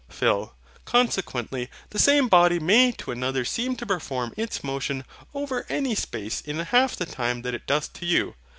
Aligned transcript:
PHIL. 0.09 0.55
Consequently 0.83 1.69
the 1.91 1.99
same 1.99 2.27
body 2.27 2.57
may 2.57 2.91
to 2.93 3.11
another 3.11 3.45
seem 3.45 3.75
to 3.75 3.85
perform 3.85 4.33
its 4.35 4.63
motion 4.63 5.05
over 5.35 5.63
any 5.69 5.93
space 5.93 6.41
in 6.41 6.57
half 6.57 6.95
the 6.95 7.05
time 7.05 7.43
that 7.43 7.53
it 7.53 7.67
doth 7.67 7.93
to 7.93 8.07
you. 8.07 8.33